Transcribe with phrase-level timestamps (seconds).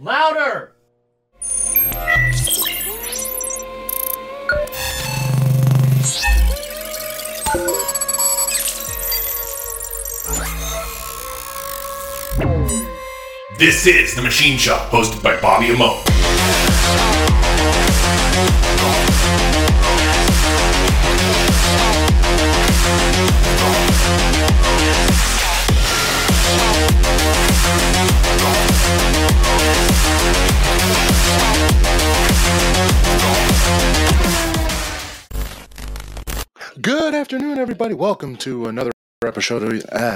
[0.00, 0.72] Louder!
[13.56, 16.23] This is The Machine Shop, hosted by Bobby Amone.
[37.74, 37.94] Everybody.
[37.94, 38.92] Welcome to another
[39.26, 40.14] episode of uh,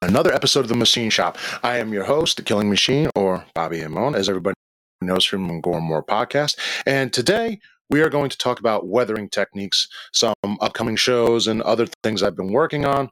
[0.00, 1.36] another episode of the Machine Shop.
[1.62, 4.54] I am your host, the Killing Machine, or Bobby Amon, as everybody
[5.02, 6.58] knows from Gore More podcast.
[6.86, 10.32] And today we are going to talk about weathering techniques, some
[10.62, 13.10] upcoming shows, and other things I've been working on.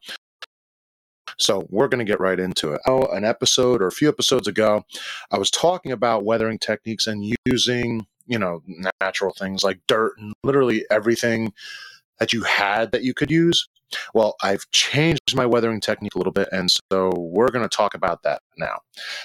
[1.36, 2.80] So we're going to get right into it.
[2.86, 4.86] Oh, an episode or a few episodes ago,
[5.30, 8.62] I was talking about weathering techniques and using, you know,
[9.02, 11.52] natural things like dirt and literally everything
[12.22, 13.68] that you had that you could use.
[14.14, 17.94] Well, I've changed my weathering technique a little bit, and so we're going to talk
[17.94, 18.78] about that now.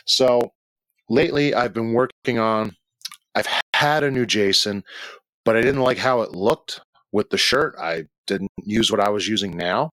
[0.06, 0.52] So,
[1.08, 2.76] lately, I've been working on,
[3.36, 4.84] I've had a new Jason,
[5.46, 6.82] but I didn't like how it looked
[7.12, 7.76] with the shirt.
[7.80, 9.92] I didn't use what I was using now.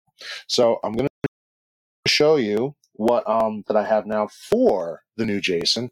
[0.48, 5.42] So, I'm going to show you what um that I have now for the new
[5.42, 5.90] Jason,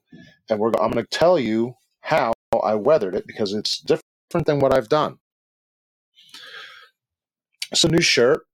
[0.48, 2.32] and we're I'm going to tell you how
[2.64, 5.18] I weathered it because it's different than what I've done.
[7.72, 8.46] It's a new shirt.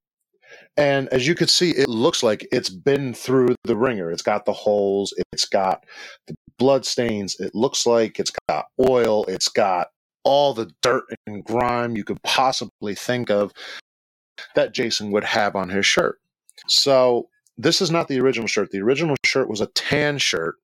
[0.76, 4.12] And as you can see, it looks like it's been through the ringer.
[4.12, 5.84] It's got the holes, it's got
[6.28, 9.88] the blood stains, it looks like it's got oil, it's got
[10.22, 13.52] all the dirt and grime you could possibly think of
[14.54, 16.20] that Jason would have on his shirt.
[16.68, 18.70] So, this is not the original shirt.
[18.70, 20.56] The original shirt was a tan shirt,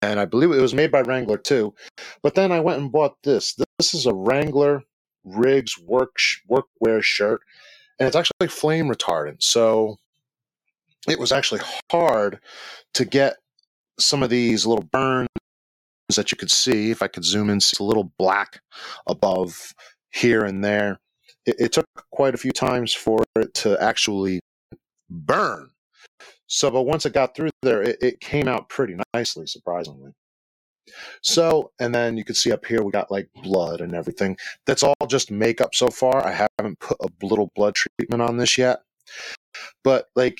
[0.00, 1.74] and, I believe it was made by Wrangler too.
[2.22, 3.58] But then I went and bought this.
[3.78, 4.84] This is a Wrangler
[5.24, 6.16] Riggs work
[6.48, 7.42] workwear shirt
[7.98, 9.42] and it's actually flame retardant.
[9.42, 9.96] So
[11.08, 11.60] it was actually
[11.90, 12.40] hard
[12.94, 13.36] to get
[13.98, 15.28] some of these little burns
[16.16, 16.90] that you could see.
[16.90, 18.60] If I could zoom in, see a little black
[19.06, 19.72] above
[20.12, 20.98] here and there.
[21.46, 24.40] It, it took quite a few times for it to actually
[25.10, 25.70] burn.
[26.46, 30.12] So, but once it got through there, it, it came out pretty nicely, surprisingly.
[31.22, 34.36] So, and then you can see up here we got like blood and everything.
[34.66, 36.24] That's all just makeup so far.
[36.26, 38.80] I haven't put a little blood treatment on this yet.
[39.82, 40.38] But like,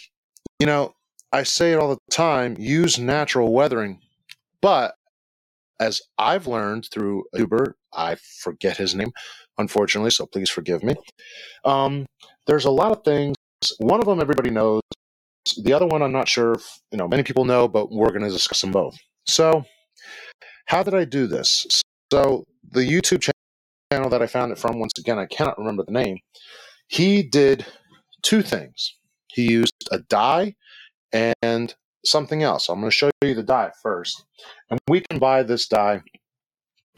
[0.58, 0.94] you know,
[1.32, 4.00] I say it all the time, use natural weathering.
[4.60, 4.94] But
[5.80, 9.12] as I've learned through Uber, I forget his name,
[9.58, 10.94] unfortunately, so please forgive me.
[11.64, 12.06] Um,
[12.46, 13.36] there's a lot of things.
[13.78, 14.82] One of them everybody knows.
[15.62, 18.22] The other one I'm not sure if, you know, many people know, but we're going
[18.22, 18.96] to discuss them both.
[19.26, 19.64] So,
[20.66, 21.82] how did I do this?
[22.12, 23.28] So the YouTube
[23.92, 26.18] channel that I found it from, once again, I cannot remember the name.
[26.88, 27.66] He did
[28.22, 28.94] two things.
[29.28, 30.54] He used a dye
[31.12, 31.74] and
[32.04, 32.68] something else.
[32.68, 34.24] I'm going to show you the dye first,
[34.70, 36.02] and we can buy this dye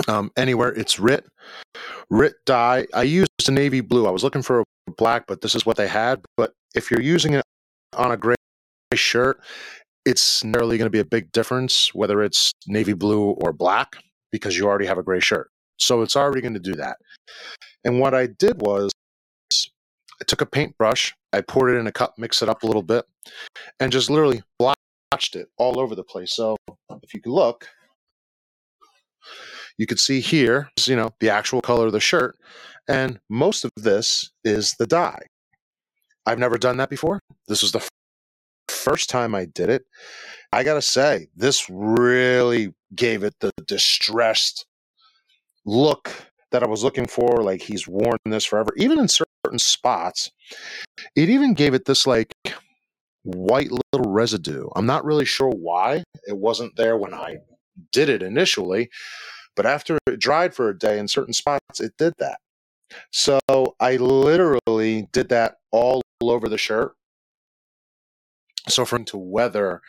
[0.08, 0.72] um, anywhere.
[0.72, 1.24] It's RIT,
[2.10, 2.86] RIT dye.
[2.94, 4.06] I used a navy blue.
[4.06, 4.64] I was looking for a
[4.96, 6.24] black, but this is what they had.
[6.36, 7.44] But if you're using it
[7.94, 8.36] on a gray
[8.94, 9.40] shirt,
[10.06, 13.96] it's narrowly going to be a big difference whether it's navy blue or black
[14.30, 15.50] because you already have a gray shirt.
[15.78, 16.96] So it's already going to do that.
[17.84, 18.90] And what I did was
[19.52, 22.82] I took a paintbrush, I poured it in a cup, mixed it up a little
[22.82, 23.04] bit,
[23.80, 26.34] and just literally blotched it all over the place.
[26.34, 26.56] So
[27.02, 27.68] if you look,
[29.76, 32.36] you can see here, you know, the actual color of the shirt.
[32.88, 35.26] And most of this is the dye.
[36.24, 37.20] I've never done that before.
[37.48, 37.86] This was the
[38.86, 39.84] first time I did it,
[40.52, 44.64] I got to say, this really gave it the distressed
[45.64, 46.10] look
[46.52, 47.42] that I was looking for.
[47.42, 50.30] Like he's worn this forever, even in certain spots.
[51.16, 52.32] It even gave it this like
[53.24, 54.68] white little residue.
[54.76, 57.38] I'm not really sure why it wasn't there when I
[57.92, 58.88] did it initially,
[59.56, 62.38] but after it dried for a day in certain spots, it did that.
[63.10, 63.40] So
[63.80, 66.94] I literally did that all over the shirt
[68.68, 69.80] so for to weather,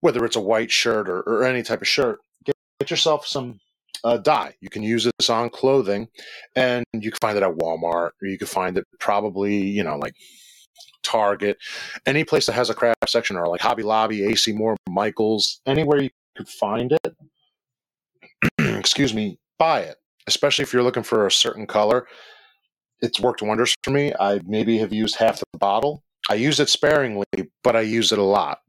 [0.00, 3.60] whether it's a white shirt or, or any type of shirt, get, get yourself some
[4.04, 4.54] uh, dye.
[4.60, 6.08] You can use this on clothing,
[6.56, 9.96] and you can find it at Walmart, or you can find it probably, you know,
[9.96, 10.14] like
[11.02, 11.58] Target,
[12.06, 16.02] any place that has a craft section, or like Hobby Lobby, AC Moore, Michaels, anywhere
[16.02, 17.16] you could find it.
[18.78, 19.96] excuse me, buy it.
[20.26, 22.06] Especially if you're looking for a certain color.
[23.00, 24.12] It's worked wonders for me.
[24.18, 27.26] I maybe have used half the bottle I use it sparingly,
[27.64, 28.60] but I use it a lot.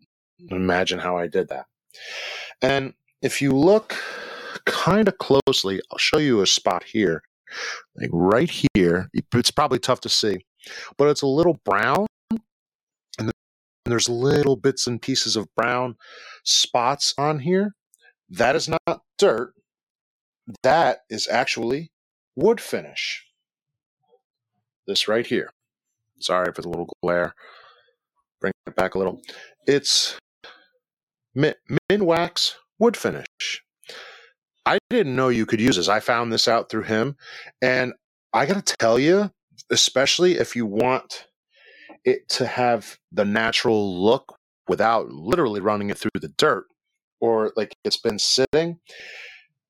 [0.50, 1.66] Imagine how I did that.
[2.62, 3.96] And if you look
[4.66, 7.22] kind of closely, I'll show you a spot here,
[7.96, 9.10] like right here.
[9.14, 10.46] It's probably tough to see,
[10.98, 12.08] but it's a little brown,
[13.20, 13.32] and
[13.86, 15.96] there's little bits and pieces of brown
[16.44, 17.76] spots on here.
[18.30, 19.54] That is not dirt.
[20.64, 21.92] That is actually
[22.36, 23.26] wood finish.
[24.88, 25.52] This right here.
[26.24, 27.34] Sorry for the little glare.
[28.40, 29.22] Bring it back a little.
[29.68, 30.18] It's
[31.36, 31.56] min,
[31.90, 33.28] Minwax wood finish.
[34.66, 35.90] I didn't know you could use this.
[35.90, 37.18] I found this out through him.
[37.62, 37.94] And
[38.34, 39.32] I got to tell you,
[39.70, 41.28] especially if you want
[42.06, 44.38] it to have the natural look
[44.68, 46.66] without literally running it through the dirt
[47.20, 48.80] or like it's been sitting,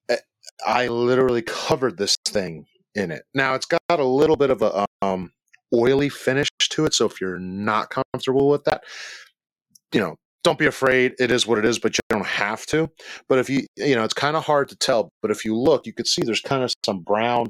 [0.10, 0.18] eh,
[0.66, 2.66] I literally covered this thing
[2.96, 3.24] in it.
[3.34, 5.32] Now it's got a little bit of a um,
[5.74, 6.94] oily finish to it.
[6.94, 8.84] So if you're not comfortable with that,
[9.94, 11.14] you know, don't be afraid.
[11.20, 12.90] It is what it is, but you don't have to.
[13.30, 15.10] But if you, you know, it's kind of hard to tell.
[15.22, 17.48] But if you look, you could see there's kind of some brown,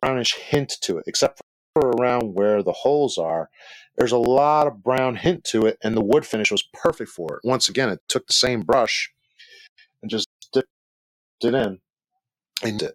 [0.00, 1.40] brownish hint to it, except
[1.74, 3.48] for around where the holes are.
[3.96, 7.36] There's a lot of brown hint to it, and the wood finish was perfect for
[7.36, 7.40] it.
[7.46, 9.10] Once again, it took the same brush
[10.00, 10.68] and just dipped
[11.42, 11.78] it in.
[12.62, 12.94] And it.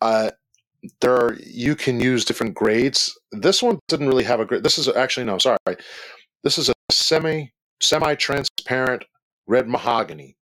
[0.00, 0.30] uh,
[1.00, 3.18] there are you can use different grades.
[3.32, 4.62] This one didn't really have a grade.
[4.62, 5.58] This is actually no, sorry.
[6.42, 9.04] This is a semi semi-transparent
[9.46, 10.36] red mahogany.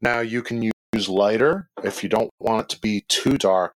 [0.00, 3.74] Now you can use lighter if you don't want it to be too dark,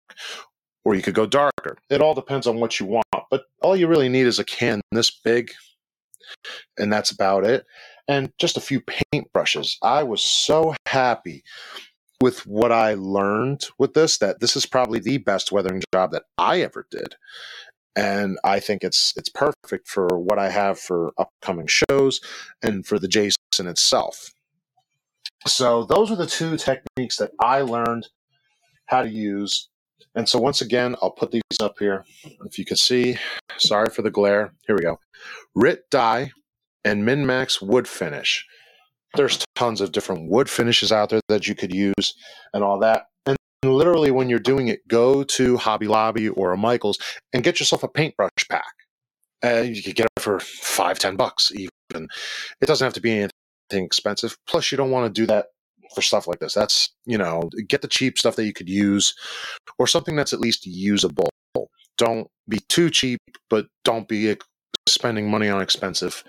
[0.84, 1.76] or you could go darker.
[1.90, 4.80] It all depends on what you want, but all you really need is a can
[4.92, 5.52] this big,
[6.78, 7.64] and that's about it.
[8.06, 9.78] And just a few paint brushes.
[9.82, 11.42] I was so happy
[12.24, 16.22] with what I learned with this that this is probably the best weathering job that
[16.38, 17.16] I ever did
[17.94, 22.22] and I think it's it's perfect for what I have for upcoming shows
[22.62, 24.32] and for the Jason itself.
[25.46, 28.08] So those are the two techniques that I learned
[28.86, 29.68] how to use.
[30.14, 32.06] And so once again, I'll put these up here.
[32.46, 33.18] If you can see,
[33.58, 34.54] sorry for the glare.
[34.66, 34.98] Here we go.
[35.54, 36.32] RIT dye
[36.86, 38.46] and Minwax wood finish.
[39.16, 42.14] There's tons of different wood finishes out there that you could use
[42.52, 46.56] and all that And literally when you're doing it, go to Hobby Lobby or a
[46.56, 46.98] Michaels
[47.32, 48.72] and get yourself a paintbrush pack.
[49.44, 52.08] Uh, you could get it for five, ten bucks even.
[52.60, 54.36] It doesn't have to be anything expensive.
[54.48, 55.46] Plus, you don't want to do that
[55.94, 56.54] for stuff like this.
[56.54, 59.14] That's you know, get the cheap stuff that you could use,
[59.78, 61.28] or something that's at least usable.
[61.98, 63.20] Don't be too cheap,
[63.50, 64.34] but don't be
[64.88, 66.24] spending money on expensive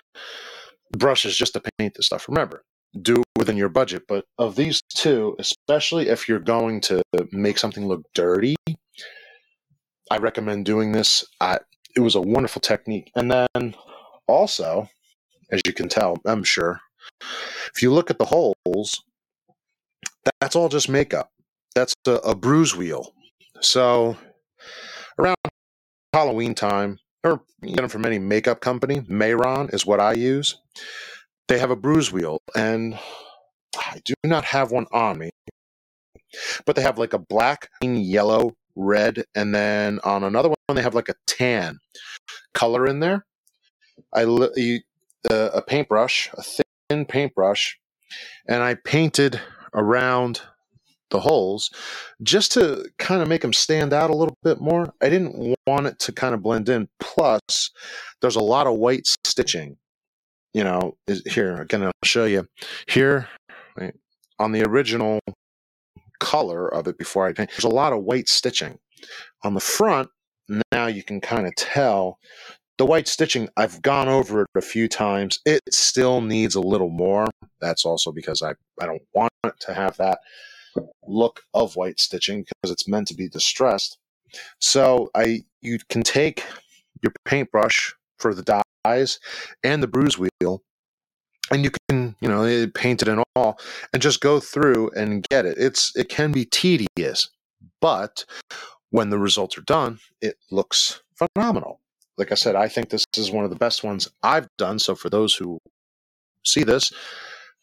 [0.98, 2.28] brushes just to paint this stuff.
[2.28, 2.62] Remember,
[3.02, 4.04] do within your budget.
[4.08, 7.02] But of these two, especially if you're going to
[7.32, 8.56] make something look dirty,
[10.10, 11.26] I recommend doing this.
[11.40, 11.60] I,
[11.96, 13.12] it was a wonderful technique.
[13.16, 13.76] And then
[14.28, 14.88] also,
[15.52, 16.80] as you can tell, I'm sure,
[17.74, 19.04] if you look at the holes,
[20.40, 21.30] that's all just makeup.
[21.74, 23.14] That's a, a bruise wheel.
[23.62, 24.18] So
[25.20, 25.36] around
[26.14, 30.58] Halloween time, or you get them from any makeup company, Mehron is what I use
[31.48, 32.98] they have a bruise wheel, and
[33.78, 35.30] I do not have one on me,
[36.66, 40.96] but they have like a black, yellow, red, and then on another one they have
[40.96, 41.80] like a tan
[42.54, 43.26] color in there.
[44.14, 46.44] I uh, a paintbrush, a
[46.90, 47.78] thin paintbrush,
[48.48, 49.40] and I painted
[49.74, 50.42] around
[51.12, 51.70] the holes
[52.24, 54.94] just to kind of make them stand out a little bit more.
[55.02, 56.90] I didn't want it to kind of blend in.
[57.00, 57.72] Plus,
[58.22, 59.78] there's a lot of white stitching
[60.56, 61.84] you know, is here again.
[61.84, 62.48] I'll show you
[62.88, 63.28] here
[63.78, 63.94] right,
[64.40, 65.20] on the original
[66.22, 67.50] color of it before I paint.
[67.50, 68.80] There's a lot of white stitching
[69.44, 70.08] on the front.
[70.72, 72.20] Now you can kind of tell
[72.78, 73.50] the white stitching.
[73.58, 75.40] I've gone over it a few times.
[75.46, 77.28] It still needs a little more.
[77.60, 80.20] That's also because I I don't want it to have that
[81.06, 83.98] look of white stitching because it's meant to be distressed.
[84.62, 86.46] So I you can take
[87.04, 88.44] your paintbrush for the
[88.86, 89.20] eyes
[89.64, 90.62] and the bruise wheel
[91.52, 93.60] and you can you know paint it and all
[93.94, 95.58] and just go through and get it.
[95.58, 97.30] It's it can be tedious
[97.82, 98.26] but
[98.90, 101.82] when the results are done it looks phenomenal.
[102.18, 104.96] Like i said i think this is one of the best ones i've done so
[104.96, 105.60] for those who
[106.46, 106.92] see this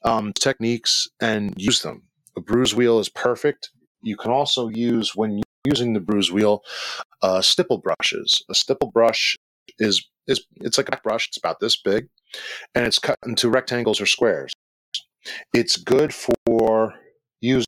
[0.04, 2.02] um, techniques and use them.
[2.36, 3.70] A bruise wheel is perfect.
[4.02, 6.62] You can also use when using the bruise wheel
[7.22, 8.42] uh, stipple brushes.
[8.48, 9.36] A stipple brush
[9.78, 11.28] is is it's like a brush.
[11.28, 12.08] It's about this big,
[12.74, 14.52] and it's cut into rectangles or squares.
[15.54, 16.94] It's good for
[17.40, 17.66] using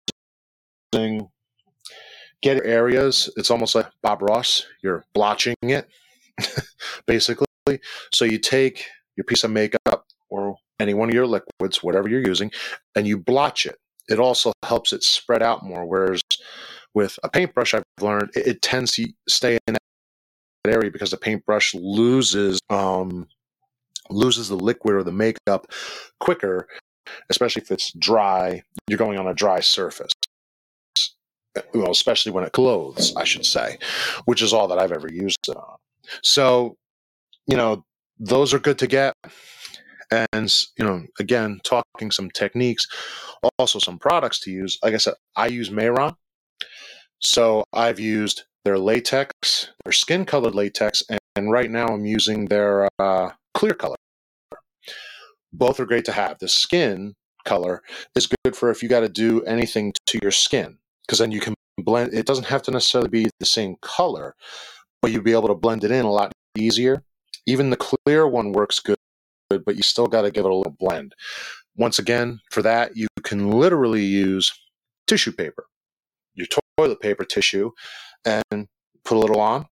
[2.42, 3.30] get areas.
[3.37, 4.66] It's almost like Bob Ross.
[4.82, 5.88] You're blotching it,
[7.06, 7.46] basically.
[8.12, 8.84] So you take
[9.16, 12.50] your piece of makeup or any one of your liquids, whatever you're using,
[12.94, 13.76] and you blotch it.
[14.08, 15.87] it also helps it spread out more.
[15.87, 16.20] Whereas
[16.92, 19.76] with a paintbrush, I've learned it, it tends to stay in
[20.66, 23.26] area because the paintbrush loses um,
[24.11, 25.66] loses the liquid or the makeup
[26.21, 26.68] quicker,
[27.30, 28.62] especially if it's dry.
[28.88, 30.12] You're going on a dry surface.
[31.73, 33.78] Well, especially when it clothes, I should say,
[34.25, 35.76] which is all that I've ever used it on.
[36.23, 36.76] So,
[37.47, 37.85] you know,
[38.18, 39.14] those are good to get.
[40.33, 42.87] And, you know, again, talking some techniques,
[43.59, 44.78] also some products to use.
[44.83, 46.14] Like I said, I use Mehron.
[47.21, 52.47] So I've used their latex, their skin colored latex, and, and right now I'm using
[52.47, 53.97] their uh, clear color.
[55.52, 56.38] Both are great to have.
[56.38, 57.83] The skin color
[58.16, 61.40] is good for if you got to do anything to your skin because then you
[61.40, 62.14] can blend.
[62.14, 64.35] It doesn't have to necessarily be the same color,
[65.02, 67.02] but you'll be able to blend it in a lot easier.
[67.47, 68.97] Even the clear one works good,
[69.50, 71.14] but you still got to give it a little blend.
[71.76, 74.52] Once again, for that, you can literally use
[75.06, 75.66] tissue paper,
[76.35, 76.47] your
[76.78, 77.71] toilet paper tissue,
[78.25, 78.66] and
[79.04, 79.66] put a little on,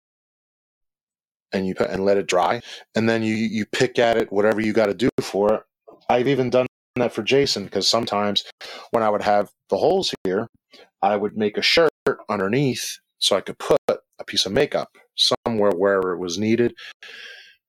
[1.53, 2.61] and you put and let it dry,
[2.95, 5.63] and then you you pick at it whatever you got to do for it.
[6.09, 8.45] I've even done that for Jason because sometimes
[8.91, 10.49] when I would have the holes here,
[11.03, 11.91] I would make a shirt
[12.29, 16.75] underneath so I could put a piece of makeup somewhere wherever it was needed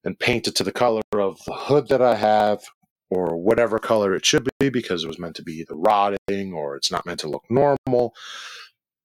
[0.04, 2.64] and paint it to the color of the hood that I have
[3.10, 6.76] or whatever color it should be because it was meant to be either rotting or
[6.76, 8.14] it's not meant to look normal.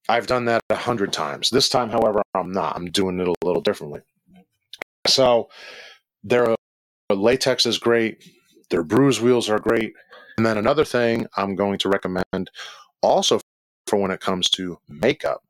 [0.09, 1.51] I've done that a hundred times.
[1.51, 2.77] This time, however, I'm not.
[2.77, 4.01] I'm doing it a little differently.
[5.07, 5.49] So
[6.23, 6.57] their uh,
[7.11, 8.25] latex is great.
[8.71, 9.95] Their bruise wheels are great.
[10.37, 12.51] And then another thing I'm going to recommend
[13.03, 13.41] also
[13.87, 15.43] for when it comes to makeup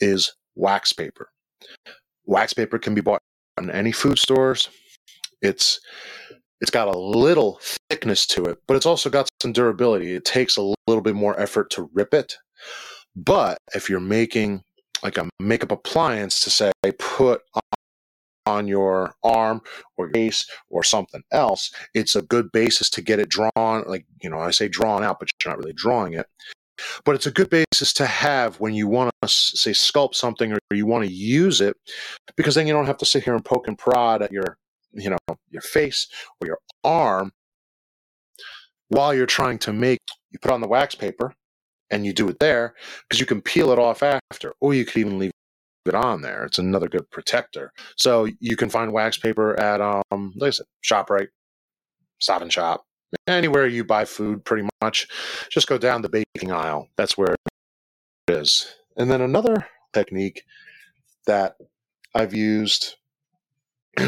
[0.00, 1.30] is wax paper.
[2.26, 3.20] Wax paper can be bought
[3.58, 4.68] in any food stores.
[5.40, 5.80] It's
[6.60, 10.14] it's got a little thickness to it, but it's also got some durability.
[10.14, 12.36] It takes a little bit more effort to rip it.
[13.14, 14.62] But if you're making
[15.02, 17.42] like a makeup appliance to say put
[18.46, 19.60] on your arm
[19.96, 23.84] or your face or something else, it's a good basis to get it drawn.
[23.86, 26.26] Like, you know, I say drawn out, but you're not really drawing it.
[27.04, 30.58] But it's a good basis to have when you want to say sculpt something or
[30.72, 31.76] you want to use it,
[32.36, 34.56] because then you don't have to sit here and poke and prod at your,
[34.92, 35.18] you know,
[35.50, 36.08] your face
[36.40, 37.30] or your arm
[38.88, 40.00] while you're trying to make.
[40.30, 41.34] You put on the wax paper
[41.92, 44.96] and you do it there because you can peel it off after, or you could
[44.96, 45.30] even leave
[45.86, 46.44] it on there.
[46.44, 47.72] It's another good protector.
[47.96, 51.28] So you can find wax paper at um, like I said, Shoprite,
[52.18, 52.84] Stop and Shop,
[53.28, 54.44] anywhere you buy food.
[54.44, 55.06] Pretty much,
[55.50, 56.88] just go down the baking aisle.
[56.96, 57.36] That's where
[58.28, 58.74] it is.
[58.96, 60.44] And then another technique
[61.26, 61.56] that
[62.14, 62.96] I've used,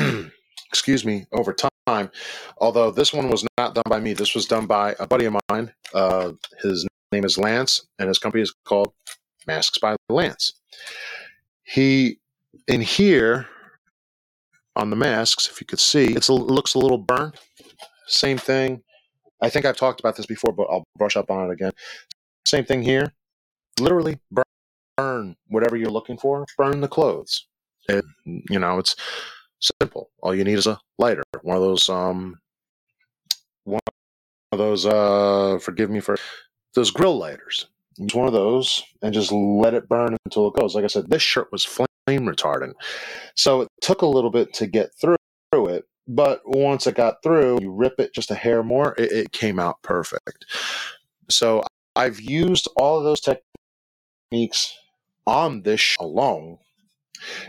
[0.68, 1.52] excuse me, over
[1.86, 2.10] time.
[2.58, 5.36] Although this one was not done by me, this was done by a buddy of
[5.48, 5.72] mine.
[5.92, 8.92] Uh, his name is Lance, and his company is called
[9.46, 10.54] Masks by Lance.
[11.62, 12.18] He,
[12.68, 13.46] in here,
[14.76, 17.36] on the masks, if you could see, it looks a little burnt.
[18.06, 18.82] Same thing.
[19.40, 21.72] I think I've talked about this before, but I'll brush up on it again.
[22.46, 23.12] Same thing here.
[23.78, 24.44] Literally burn,
[24.96, 26.46] burn whatever you're looking for.
[26.56, 27.46] Burn the clothes.
[27.88, 28.96] It, you know, it's
[29.61, 30.11] simple.
[30.23, 31.23] All you need is a lighter.
[31.42, 32.38] One of those um,
[33.64, 33.80] one
[34.52, 36.16] of those uh, forgive me for
[36.75, 37.66] those grill lighters.
[37.99, 40.75] Use one of those and just let it burn until it goes.
[40.75, 42.73] Like I said, this shirt was flame retardant.
[43.37, 45.16] So it took a little bit to get through
[45.52, 49.32] it, but once it got through, you rip it just a hair more, it, it
[49.32, 50.44] came out perfect.
[51.30, 51.62] So
[51.94, 53.20] I've used all of those
[54.30, 54.76] techniques
[55.26, 56.58] on this alone.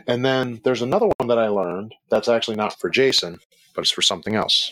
[0.07, 3.39] And then there's another one that I learned that's actually not for Jason,
[3.73, 4.71] but it's for something else.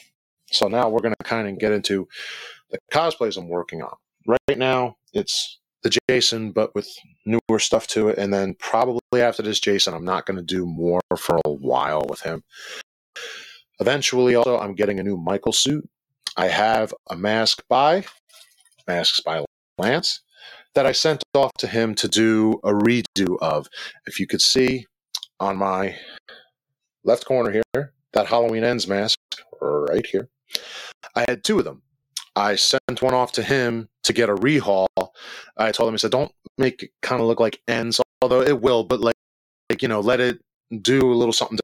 [0.52, 2.08] So now we're going to kind of get into
[2.72, 3.96] the cosplays I'm working on.
[4.28, 6.88] Right now, it's the Jason, but with
[7.26, 8.18] newer stuff to it.
[8.18, 12.06] And then probably after this Jason, I'm not going to do more for a while
[12.08, 12.44] with him.
[13.80, 15.90] Eventually, also, I'm getting a new Michael suit.
[16.38, 18.06] I have a mask by
[18.88, 19.44] Masks by
[19.78, 20.22] Lance
[20.76, 23.68] that I sent off to him to do a redo of.
[24.06, 24.86] If you could see
[25.44, 25.96] on my
[27.04, 29.20] left corner here, that Halloween Ends mask
[29.62, 30.30] right here,
[31.16, 31.82] I had two of them.
[32.36, 34.88] I sent one off to him to get a rehaul.
[35.58, 38.62] I told him, I said, don't make it kind of look like ends, although it
[38.62, 39.16] will, but like,
[39.70, 40.40] like, you know, let it
[40.82, 41.60] do a little something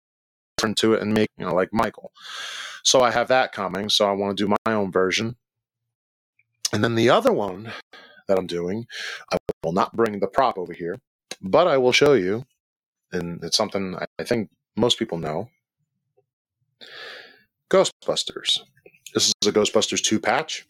[0.57, 2.11] different to it and make, you know, like Michael.
[2.83, 3.89] So I have that coming.
[3.89, 5.37] So I want to do my own version.
[6.71, 7.71] And then the other one
[8.27, 8.85] that I'm doing,
[9.31, 10.99] I will not bring the prop over here,
[11.41, 12.45] but I will show you.
[13.11, 15.49] And it's something I think most people know
[17.69, 18.59] Ghostbusters.
[19.13, 20.65] This is a Ghostbusters 2 patch.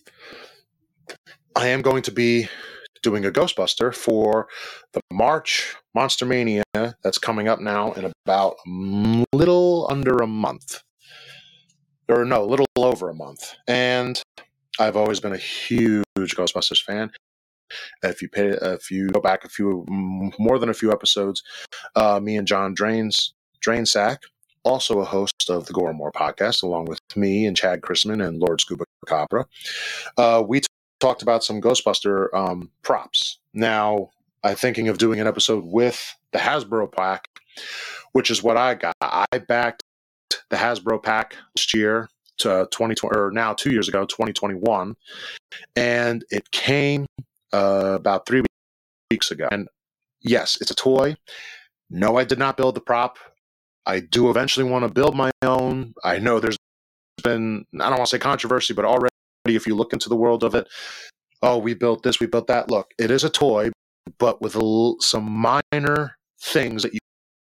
[1.55, 2.47] I am going to be
[3.01, 4.47] doing a Ghostbuster for
[4.93, 10.81] the March Monster Mania that's coming up now in about a little under a month.
[12.07, 13.53] Or no, a little over a month.
[13.67, 14.21] And
[14.79, 17.11] I've always been a huge Ghostbusters fan.
[18.03, 21.43] If you pay, if you go back a few more than a few episodes,
[21.95, 23.33] uh, me and John Drains
[23.65, 24.17] Drainsack,
[24.63, 28.39] also a host of the Gore More podcast, along with me and Chad Chrisman and
[28.39, 29.45] Lord Scuba Cabra,
[30.17, 30.67] uh, we t-
[30.99, 33.39] talked about some Ghostbuster um, props.
[33.53, 34.09] Now,
[34.43, 37.27] I'm thinking of doing an episode with the Hasbro pack,
[38.13, 38.95] which is what I got.
[39.01, 39.83] I backed
[40.49, 42.09] the Hasbro pack last year
[42.39, 44.95] to 2020, or now two years ago, 2021,
[45.75, 47.05] and it came
[47.53, 48.43] uh, about three
[49.11, 49.47] weeks ago.
[49.51, 49.67] And
[50.21, 51.15] yes, it's a toy.
[51.89, 53.17] No, I did not build the prop.
[53.85, 55.93] I do eventually want to build my own.
[56.03, 56.57] I know there's
[57.23, 59.09] been, I don't want to say controversy, but already
[59.45, 60.67] if you look into the world of it,
[61.41, 62.69] oh, we built this, we built that.
[62.69, 63.71] Look, it is a toy,
[64.19, 64.55] but with
[65.01, 66.99] some minor things that you,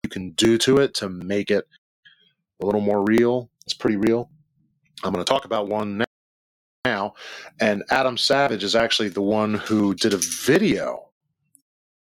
[0.03, 1.67] you can do to it to make it
[2.61, 3.49] a little more real.
[3.65, 4.29] It's pretty real.
[5.03, 5.97] I'm going to talk about one
[6.85, 7.13] now.
[7.59, 11.09] And Adam Savage is actually the one who did a video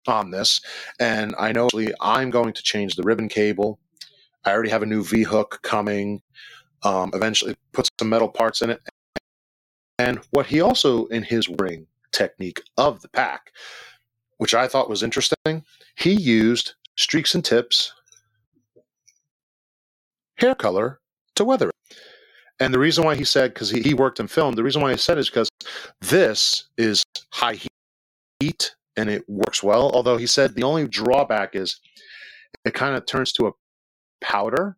[0.07, 0.62] on this.
[1.00, 1.69] And I know
[2.01, 3.79] I'm going to change the ribbon cable.
[4.43, 6.22] I already have a new V hook coming.
[6.84, 8.81] Um, eventually, put some metal parts in it.
[9.98, 13.51] And what he also, in his ring technique of the pack,
[14.38, 15.63] which I thought was interesting,
[15.95, 17.93] he used streaks and tips
[20.36, 21.00] hair color
[21.36, 21.98] to weather it.
[22.59, 24.91] And the reason why he said, because he, he worked in film, the reason why
[24.91, 25.50] he said is because
[26.01, 27.59] this is high
[28.39, 29.91] heat and it works well.
[29.91, 31.79] Although he said the only drawback is
[32.63, 33.51] it kind of turns to a
[34.21, 34.77] powder.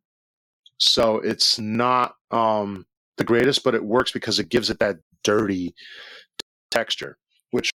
[0.80, 2.86] So it's not um,
[3.18, 5.74] the greatest, but it works because it gives it that dirty
[6.72, 7.18] texture,
[7.52, 7.72] which,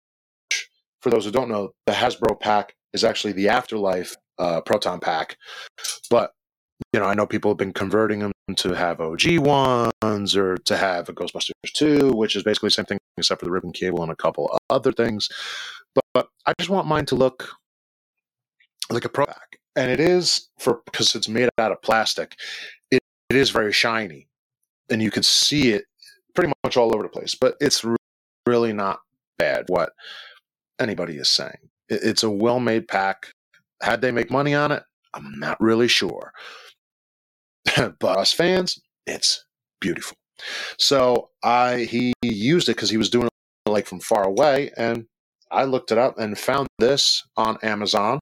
[1.01, 5.37] for those who don't know, the Hasbro pack is actually the Afterlife uh, Proton pack.
[6.09, 6.31] But
[6.93, 10.77] you know, I know people have been converting them to have OG ones or to
[10.77, 14.01] have a Ghostbusters 2, which is basically the same thing except for the ribbon cable
[14.01, 15.29] and a couple other things.
[15.95, 17.49] But, but I just want mine to look
[18.89, 19.57] like a Pro pack.
[19.75, 22.35] And it is for because it's made out of plastic,
[22.91, 24.27] it, it is very shiny.
[24.89, 25.85] And you can see it
[26.33, 27.35] pretty much all over the place.
[27.35, 27.85] But it's
[28.45, 28.99] really not
[29.37, 29.91] bad what
[30.79, 31.69] anybody is saying.
[31.89, 33.27] It, it's a well made pack.
[33.81, 34.83] Had they make money on it?
[35.13, 36.33] I'm not really sure.
[37.99, 39.45] but us fans, it's
[39.79, 40.15] beautiful.
[40.77, 45.05] So I he used it because he was doing it like from far away, and
[45.51, 48.19] I looked it up and found this on Amazon.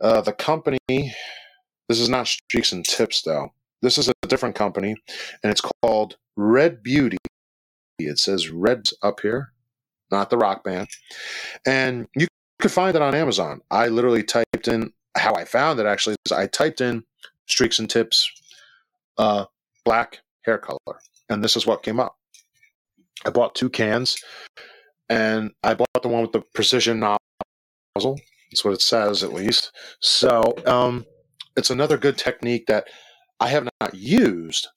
[0.00, 3.52] Uh, the company, this is not Streaks and Tips though.
[3.82, 4.94] This is a different company,
[5.42, 7.18] and it's called Red Beauty.
[7.98, 9.52] It says Red up here,
[10.10, 10.88] not the rock band,
[11.66, 12.26] and you
[12.60, 13.60] could find it on Amazon.
[13.70, 15.86] I literally typed in how I found it.
[15.86, 17.04] Actually, I typed in
[17.46, 18.30] streaks and tips,
[19.18, 19.46] uh,
[19.84, 20.98] black hair color.
[21.28, 22.16] And this is what came up.
[23.24, 24.16] I bought two cans
[25.08, 28.18] and I bought the one with the precision nozzle.
[28.50, 29.72] That's what it says, at least.
[30.00, 31.04] So um,
[31.56, 32.86] it's another good technique that
[33.40, 34.68] I have not used,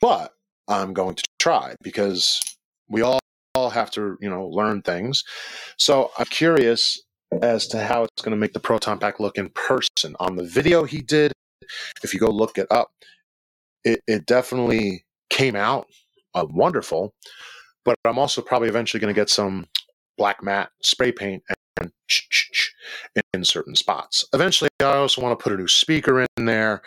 [0.00, 0.32] but
[0.66, 2.40] I'm going to try because
[2.88, 3.20] we all,
[3.54, 5.22] all have to, you know, learn things.
[5.78, 7.00] So I'm curious
[7.42, 10.16] as to how it's going to make the proton pack look in person.
[10.18, 11.32] On the video he did,
[12.02, 12.90] if you go look it up,
[13.84, 15.86] it, it definitely came out
[16.34, 17.14] uh, wonderful.
[17.84, 19.66] But I'm also probably eventually going to get some
[20.16, 21.42] black matte spray paint
[21.80, 21.90] and
[23.32, 24.26] in certain spots.
[24.32, 26.82] Eventually, I also want to put a new speaker in there.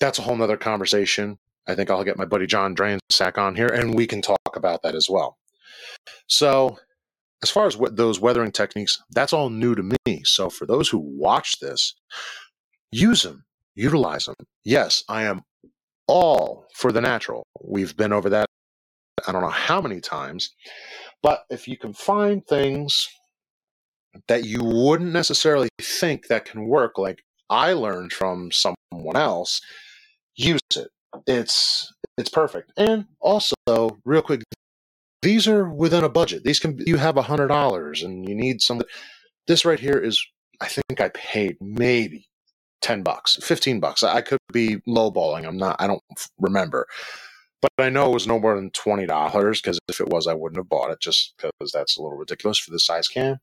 [0.00, 1.38] That's a whole nother conversation.
[1.66, 4.82] I think I'll get my buddy John Drainsack on here and we can talk about
[4.82, 5.36] that as well.
[6.28, 6.78] So,
[7.42, 10.22] as far as those weathering techniques, that's all new to me.
[10.24, 11.94] So, for those who watch this,
[12.92, 13.45] use them
[13.76, 14.34] utilize them.
[14.64, 15.42] Yes, I am
[16.08, 17.44] all for the natural.
[17.62, 18.46] We've been over that
[19.26, 20.50] I don't know how many times.
[21.22, 23.08] But if you can find things
[24.28, 29.60] that you wouldn't necessarily think that can work, like I learned from someone else,
[30.36, 30.88] use it.
[31.26, 32.72] It's it's perfect.
[32.76, 33.54] And also,
[34.04, 34.42] real quick,
[35.22, 36.44] these are within a budget.
[36.44, 38.82] These can you have a hundred dollars and you need some.
[39.46, 40.24] This right here is,
[40.60, 42.26] I think I paid maybe
[42.86, 44.04] 10 bucks, 15 bucks.
[44.04, 45.44] I could be lowballing.
[45.44, 46.00] I'm not, I don't
[46.38, 46.86] remember.
[47.60, 50.58] But I know it was no more than $20 because if it was, I wouldn't
[50.58, 53.40] have bought it just because that's a little ridiculous for the size can.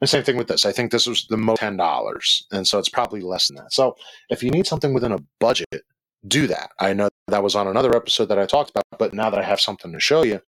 [0.00, 0.66] The same thing with this.
[0.66, 2.42] I think this was the most $10.
[2.50, 3.72] And so it's probably less than that.
[3.72, 3.94] So
[4.28, 5.84] if you need something within a budget,
[6.26, 6.70] do that.
[6.80, 9.44] I know that was on another episode that I talked about, but now that I
[9.44, 10.40] have something to show you,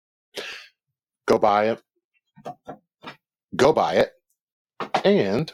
[1.29, 1.81] go buy it,
[3.55, 4.11] go buy it
[5.05, 5.53] and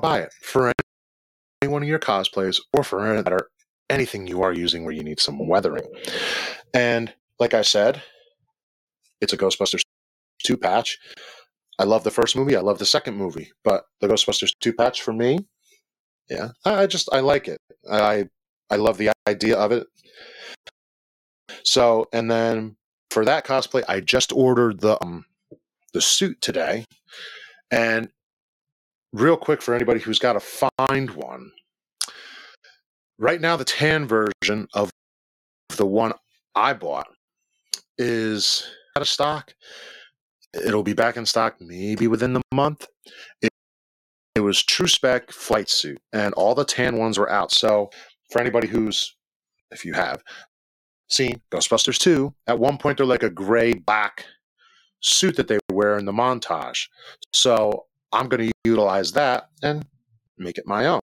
[0.00, 0.72] buy it for
[1.62, 3.32] any one of your cosplays or for that
[3.90, 5.88] anything you are using where you need some weathering.
[6.74, 8.02] And like I said,
[9.20, 9.82] it's a Ghostbusters
[10.44, 10.98] 2 patch.
[11.78, 15.02] I love the first movie, I love the second movie, but the Ghostbusters 2 patch
[15.02, 15.38] for me,
[16.28, 17.58] yeah, I just I like it.
[17.90, 18.28] I
[18.70, 19.86] I love the idea of it.
[21.64, 22.76] So, and then
[23.10, 25.24] for that cosplay, I just ordered the um,
[25.92, 26.84] the suit today.
[27.70, 28.10] And
[29.12, 30.40] real quick for anybody who's got to
[30.78, 31.50] find one,
[33.18, 34.90] right now the tan version of
[35.76, 36.12] the one
[36.54, 37.08] I bought
[37.98, 38.66] is
[38.96, 39.54] out of stock.
[40.54, 42.86] It'll be back in stock maybe within the month.
[43.42, 43.50] It,
[44.34, 47.52] it was Tru-Spec flight suit, and all the tan ones were out.
[47.52, 47.90] So
[48.30, 49.14] for anybody who's,
[49.70, 50.22] if you have
[51.08, 54.24] seen Ghostbusters 2, at one point they're like a gray black
[55.00, 56.86] suit that they wear in the montage.
[57.32, 59.84] So I'm going to utilize that and
[60.38, 61.00] make it my own.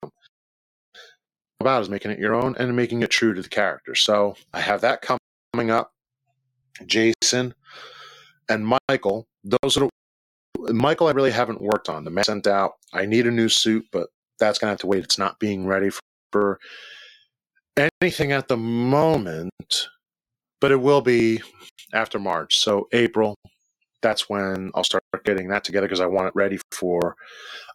[1.60, 3.96] About is making it your own and making it true to the character.
[3.96, 5.06] So I have that
[5.54, 5.92] coming up.
[6.86, 7.54] Jason
[8.50, 9.90] and Michael, those are
[10.60, 11.08] Michael.
[11.08, 12.04] I really haven't worked on.
[12.04, 12.74] The man sent out.
[12.94, 15.04] I need a new suit, but that's going to have to wait.
[15.04, 16.60] It's not being ready for, for
[18.02, 19.52] anything at the moment,
[20.60, 21.42] but it will be
[21.94, 22.58] after March.
[22.58, 23.36] So April,
[24.06, 27.16] that's when I'll start getting that together because I want it ready for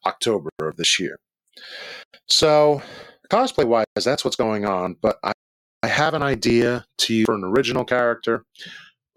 [0.07, 1.19] October of this year.
[2.29, 2.83] So,
[3.29, 4.95] cosplay wise, that's what's going on.
[5.03, 5.33] But I,
[5.83, 8.45] I have an idea to for an original character.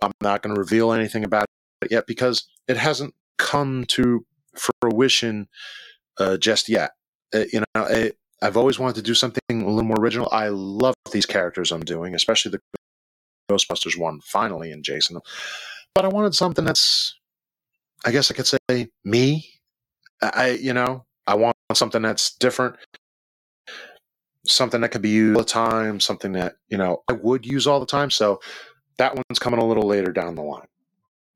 [0.02, 1.46] I'm not going to reveal anything about
[1.84, 4.26] it yet because it hasn't come to
[4.82, 5.48] fruition
[6.18, 6.94] uh, just yet.
[7.34, 10.30] Uh, you know, it, I've always wanted to do something a little more original.
[10.32, 12.60] I love these characters I'm doing, especially the
[13.52, 15.20] Ghostbusters one, finally, in Jason.
[15.96, 17.16] But I wanted something that's,
[18.04, 19.50] I guess I could say, me.
[20.22, 22.76] I, you know, I want something that's different,
[24.46, 27.68] something that could be used all the time, something that, you know, I would use
[27.68, 28.10] all the time.
[28.10, 28.40] So
[28.98, 30.68] that one's coming a little later down the line.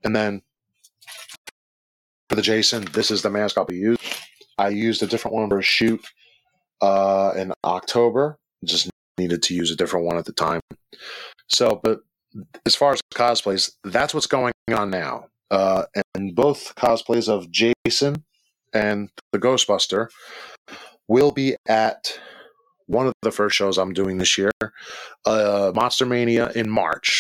[0.04, 0.42] And then
[2.30, 4.06] for the Jason, this is the mask I'll be using.
[4.58, 6.06] I used a different one for a shoot
[6.82, 8.40] uh, in October.
[8.64, 10.62] Just needed to use a different one at the time.
[11.48, 12.02] So, but
[12.66, 15.28] as far as cosplays, that's what's going on now.
[15.50, 18.24] Uh, and both cosplays of Jason
[18.74, 20.10] and the Ghostbuster
[21.08, 22.20] will be at
[22.88, 24.52] one of the first shows I'm doing this year,
[25.26, 27.20] uh, Monster Mania in March.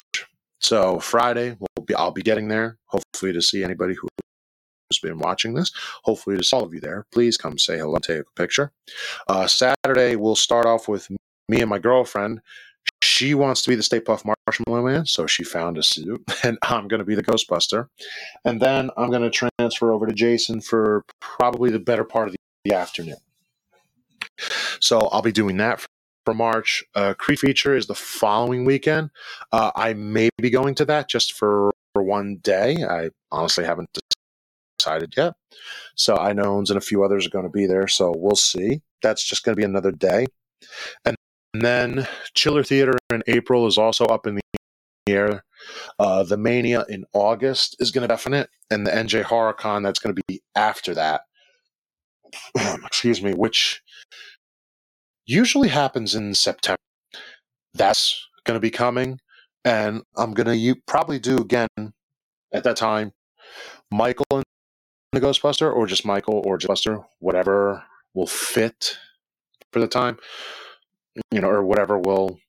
[0.60, 2.78] So Friday, we'll be, I'll be getting there.
[2.88, 4.08] Hopefully, to see anybody who
[4.90, 5.72] who's been watching this.
[6.04, 8.72] Hopefully, to see all of you there, please come say hello, take a picture.
[9.28, 11.10] Uh, Saturday, we'll start off with
[11.50, 12.42] me and my girlfriend.
[13.18, 16.60] She wants to be the Stay Puft Marshmallow Man, so she found a suit, and
[16.62, 17.88] I'm going to be the Ghostbuster.
[18.46, 22.36] And then I'm going to transfer over to Jason for probably the better part of
[22.64, 23.18] the afternoon.
[24.80, 25.84] So I'll be doing that
[26.26, 26.84] for March.
[26.94, 29.10] Uh, Creature Feature is the following weekend.
[29.52, 32.86] Uh, I may be going to that just for, for one day.
[32.88, 33.90] I honestly haven't
[34.78, 35.34] decided yet.
[35.96, 37.88] So I know and a few others are going to be there.
[37.88, 38.82] So we'll see.
[39.02, 40.28] That's just going to be another day.
[41.04, 41.18] And
[41.62, 44.42] then Chiller Theater in April is also up in the
[45.08, 45.44] air.
[46.00, 50.16] Uh, the Mania in August is going to definite, and the NJ HorrorCon that's going
[50.16, 51.22] to be after that.
[52.86, 53.82] Excuse me, which
[55.26, 56.78] usually happens in September.
[57.74, 59.20] That's going to be coming,
[59.66, 61.68] and I'm going to probably do again
[62.54, 63.14] at that time
[63.92, 64.44] Michael and
[65.14, 68.98] the Ghostbuster, or just Michael or just Buster, whatever will fit
[69.72, 70.18] for the time,
[71.32, 72.40] you know, or whatever will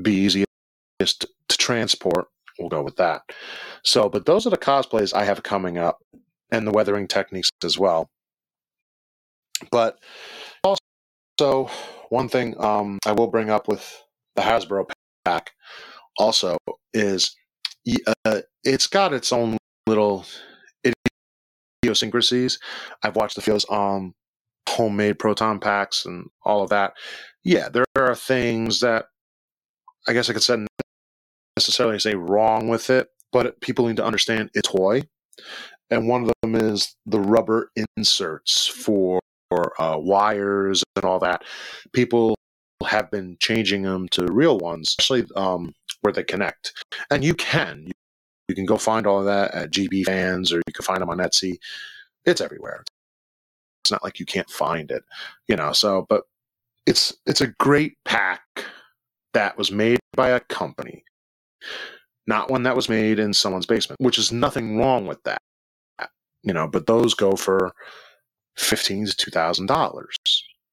[0.00, 0.46] be easiest
[1.00, 2.26] to transport.
[2.58, 3.22] We'll go with that.
[3.84, 5.98] So, but those are the cosplays I have coming up,
[6.50, 8.08] and the weathering techniques as well.
[9.70, 9.98] But
[10.64, 11.70] also,
[12.10, 14.02] one thing um, I will bring up with
[14.36, 14.88] the Hasbro
[15.24, 15.52] pack
[16.18, 16.56] also
[16.92, 17.34] is
[18.24, 20.26] uh, it's got its own little
[21.84, 22.58] idiosyncrasies.
[23.02, 24.14] I've watched the videos on
[24.68, 26.92] homemade proton packs and all of that.
[27.48, 29.06] Yeah, there are things that
[30.06, 30.66] I guess I could say
[31.56, 35.04] necessarily say wrong with it, but people need to understand it's toy.
[35.90, 41.42] And one of them is the rubber inserts for uh, wires and all that.
[41.94, 42.34] People
[42.86, 46.74] have been changing them to real ones, especially um, where they connect.
[47.10, 47.84] And you can.
[47.86, 47.92] You
[48.50, 51.08] you can go find all of that at GB Fans, or you can find them
[51.08, 51.56] on Etsy.
[52.26, 52.84] It's everywhere.
[53.84, 55.02] It's not like you can't find it,
[55.48, 55.72] you know.
[55.72, 56.24] So, but
[56.88, 58.42] it's it's a great pack
[59.34, 61.04] that was made by a company.
[62.26, 65.40] not one that was made in someone's basement, which is nothing wrong with that.
[66.42, 67.72] You know, but those go for
[68.56, 70.16] fifteen to two thousand dollars.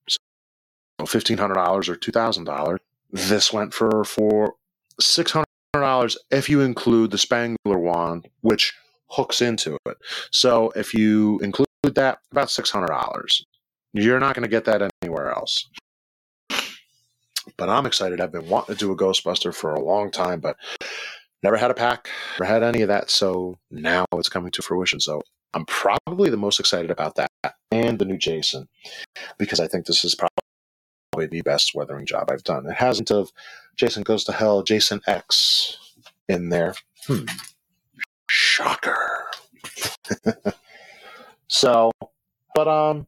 [0.08, 2.80] So fifteen hundred dollars or two thousand dollars.
[3.12, 4.54] This went for for
[5.00, 8.74] six hundred dollars if you include the Spengler wand, which
[9.10, 9.98] hooks into it.
[10.32, 13.46] So if you include that, about six hundred dollars.
[13.94, 15.70] You're not going to get that anywhere else.
[17.58, 18.20] But I'm excited.
[18.20, 20.58] I've been wanting to do a Ghostbuster for a long time, but
[21.44, 23.10] never had a pack, never had any of that.
[23.10, 25.00] So now it's coming to fruition.
[25.00, 25.22] So
[25.54, 27.30] I'm probably the most excited about that
[27.72, 28.68] and the new Jason
[29.38, 32.66] because I think this is probably the best weathering job I've done.
[32.66, 33.32] It hasn't of
[33.78, 35.78] Jason Goes to Hell, Jason X
[36.28, 36.76] in there.
[37.08, 37.26] Hmm.
[38.30, 39.26] Shocker.
[41.48, 41.92] so,
[42.54, 43.08] but um,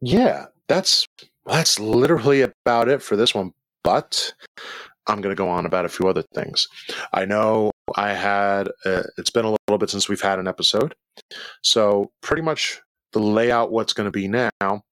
[0.00, 1.06] yeah, that's
[1.46, 3.54] that's literally about it for this one.
[3.84, 4.32] But
[5.06, 6.68] I'm going to go on about a few other things.
[7.12, 10.94] I know I had, uh, it's been a little bit since we've had an episode.
[11.62, 12.80] So, pretty much
[13.12, 14.82] the layout, what's going to be now,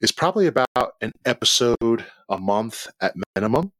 [0.00, 3.72] is probably about an episode a month at minimum.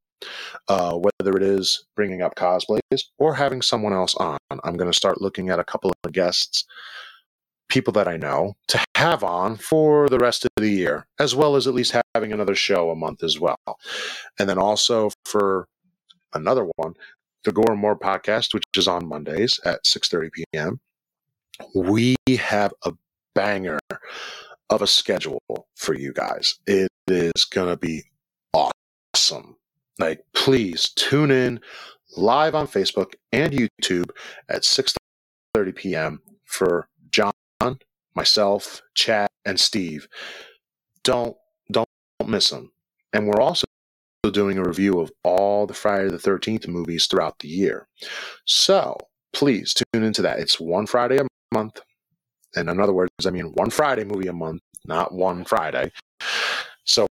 [0.68, 4.96] Uh, whether it is bringing up cosplays or having someone else on, I'm going to
[4.96, 6.64] start looking at a couple of guests
[7.68, 11.56] people that I know to have on for the rest of the year, as well
[11.56, 13.58] as at least having another show a month as well.
[14.38, 15.66] And then also for
[16.32, 16.94] another one,
[17.44, 20.80] the Gore More podcast, which is on Mondays at 6:30 p.m.
[21.74, 22.92] We have a
[23.34, 23.78] banger
[24.70, 25.42] of a schedule
[25.76, 26.58] for you guys.
[26.66, 28.04] It is going to be
[28.52, 29.56] awesome.
[29.98, 31.60] Like please tune in
[32.16, 34.10] live on Facebook and YouTube
[34.48, 36.22] at 6:30 p.m.
[36.44, 36.88] for
[38.14, 40.08] myself, Chad, and Steve.
[41.02, 41.36] Don't
[41.70, 41.88] don't
[42.26, 42.72] miss them.
[43.12, 43.64] And we're also
[44.32, 47.88] doing a review of all the Friday the 13th movies throughout the year.
[48.46, 48.96] So
[49.32, 50.38] please tune into that.
[50.38, 51.80] It's one Friday a month.
[52.56, 55.92] And in other words, I mean one Friday movie a month, not one Friday.
[56.84, 57.06] So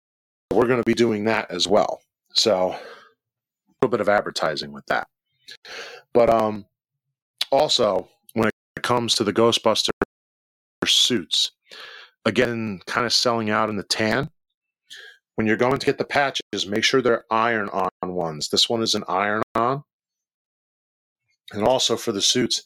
[0.53, 2.01] we're going to be doing that as well.
[2.33, 2.79] So a
[3.81, 5.07] little bit of advertising with that.
[6.13, 6.65] But um
[7.51, 9.89] also when it comes to the Ghostbuster
[10.87, 11.51] suits.
[12.25, 14.29] Again, kind of selling out in the tan.
[15.35, 18.49] When you're going to get the patches, make sure they're iron on ones.
[18.49, 19.83] This one is an iron on.
[21.51, 22.63] And also for the suits,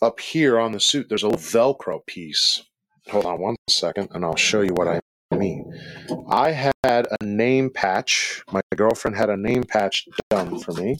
[0.00, 2.62] up here on the suit, there's a little Velcro piece.
[3.08, 5.00] Hold on one second, and I'll show you what I
[5.34, 5.72] mean.
[6.28, 8.42] I had a name patch.
[8.52, 10.98] My girlfriend had a name patch done for me.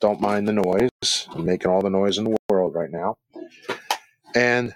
[0.00, 1.28] Don't mind the noise.
[1.30, 3.16] I'm making all the noise in the world right now.
[4.34, 4.74] And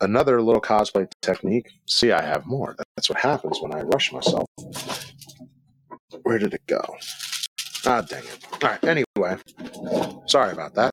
[0.00, 1.70] another little cosplay technique.
[1.86, 2.76] See, I have more.
[2.96, 4.46] That's what happens when I rush myself.
[6.22, 6.82] Where did it go?
[7.86, 8.44] Ah, dang it.
[8.52, 9.36] All right, anyway,
[10.26, 10.90] sorry about that.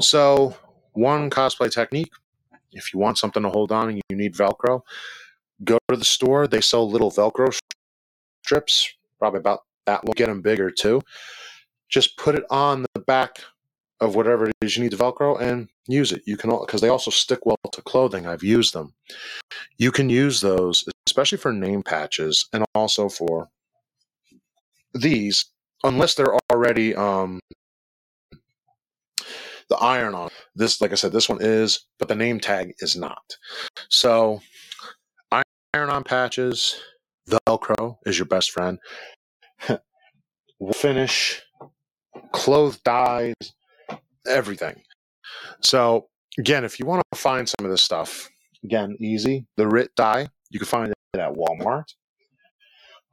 [0.00, 0.54] So,
[0.92, 2.12] one cosplay technique
[2.76, 4.82] if you want something to hold on and you need Velcro,
[5.64, 6.46] go to the store.
[6.46, 7.56] They sell little Velcro
[8.44, 10.12] strips, probably about that long.
[10.14, 11.00] Get them bigger too.
[11.88, 13.40] Just put it on the back
[14.00, 16.22] of whatever it is you need to Velcro and use it.
[16.26, 18.26] You can, all, because they also stick well to clothing.
[18.26, 18.94] I've used them.
[19.78, 23.48] You can use those, especially for name patches and also for
[24.94, 25.46] these,
[25.84, 27.40] unless they're already um,
[29.68, 30.30] the iron on.
[30.54, 33.36] This, like I said, this one is, but the name tag is not.
[33.88, 34.40] So,
[35.32, 36.80] iron on patches,
[37.28, 38.78] Velcro is your best friend.
[40.72, 41.42] finish,
[42.32, 43.34] clothes dyes,
[44.26, 44.82] everything.
[45.60, 46.08] So
[46.38, 48.28] again, if you want to find some of this stuff,
[48.64, 49.46] again, easy.
[49.56, 51.94] The RIT dye, you can find it at Walmart.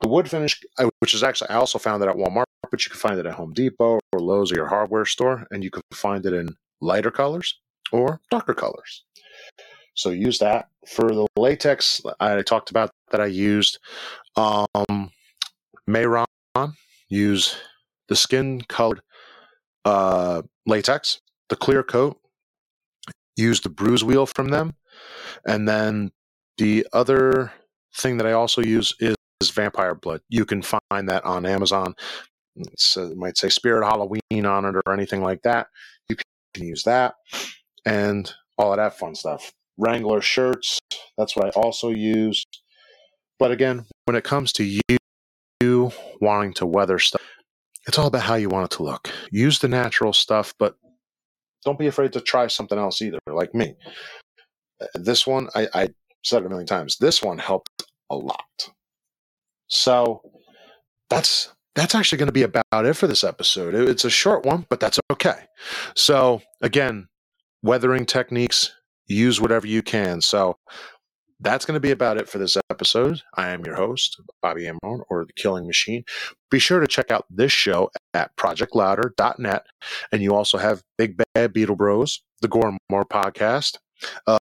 [0.01, 0.61] The wood finish,
[0.99, 3.33] which is actually I also found it at Walmart, but you can find it at
[3.33, 6.49] Home Depot or Lowe's or your hardware store, and you can find it in
[6.81, 7.59] lighter colors
[7.91, 9.05] or darker colors.
[9.95, 12.01] So use that for the latex.
[12.19, 13.79] I talked about that I used
[14.35, 15.11] um,
[15.87, 16.25] Mehron.
[17.09, 17.55] Use
[18.09, 19.01] the skin colored
[19.85, 22.17] uh, latex, the clear coat,
[23.35, 24.73] use the bruise wheel from them.
[25.45, 26.11] And then
[26.57, 27.51] the other
[27.95, 30.21] thing that I also use is, is vampire blood.
[30.29, 31.95] You can find that on Amazon.
[32.59, 35.67] Uh, it might say Spirit Halloween on it or anything like that.
[36.09, 36.15] You
[36.53, 37.15] can use that
[37.85, 39.51] and all of that fun stuff.
[39.77, 40.79] Wrangler shirts,
[41.17, 42.45] that's what I also use.
[43.39, 44.97] But again, when it comes to you,
[45.61, 47.22] you wanting to weather stuff,
[47.87, 49.09] it's all about how you want it to look.
[49.31, 50.75] Use the natural stuff, but
[51.65, 53.75] don't be afraid to try something else either, like me.
[54.81, 55.89] Uh, this one, I, I
[56.23, 58.69] said it a million times, this one helped a lot.
[59.67, 60.21] So
[61.09, 63.73] that's that's actually going to be about it for this episode.
[63.73, 65.45] It's a short one, but that's okay.
[65.95, 67.07] So, again,
[67.63, 68.71] weathering techniques,
[69.07, 70.21] use whatever you can.
[70.21, 70.57] So,
[71.39, 73.21] that's going to be about it for this episode.
[73.35, 76.03] I am your host, Bobby Amon, or The Killing Machine.
[76.49, 79.65] Be sure to check out this show at projectlouder.net.
[80.11, 83.77] And you also have Big Bad Beetle Bros, the Gore More podcast.
[84.27, 84.37] Uh,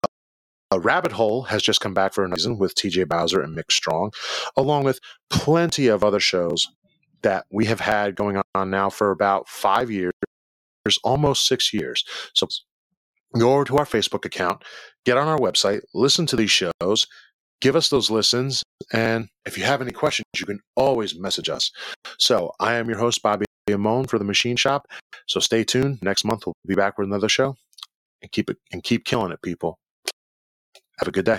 [0.71, 3.71] a Rabbit Hole has just come back for a season with TJ Bowser and Mick
[3.71, 4.12] Strong,
[4.56, 4.99] along with
[5.30, 6.67] plenty of other shows
[7.21, 10.13] that we have had going on now for about five years,
[11.04, 12.04] almost six years.
[12.36, 12.47] So
[13.38, 14.63] go over to our Facebook account,
[15.06, 17.08] get on our website, listen to these shows,
[17.62, 18.63] give us those listens.
[18.92, 21.72] And if you have any questions, you can always message us.
[22.18, 24.88] So I am your host, Bobby Amon for the Machine Shop.
[25.28, 26.00] So stay tuned.
[26.02, 27.56] Next month we'll be back with another show
[28.22, 29.78] and keep it and keep killing it, people.
[31.00, 31.38] Have a good day.